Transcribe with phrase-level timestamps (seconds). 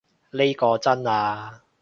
[0.31, 1.61] 呢個真啊